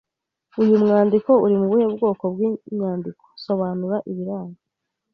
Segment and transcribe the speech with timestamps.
[0.61, 4.59] Uyu mwandiko uri mu buhe bwoko bw’imyandiko Sobanura ibiranga